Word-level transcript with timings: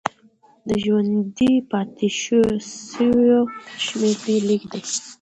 د 0.67 0.69
ژوندي 0.83 1.51
پاتې 1.71 2.07
سویو 2.91 3.41
شمېر 3.83 4.13
ډېر 4.25 4.41
لږ 4.49 4.61
دی. 4.71 4.81